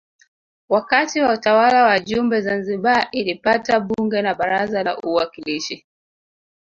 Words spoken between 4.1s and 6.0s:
na Baraza la Uwakilishi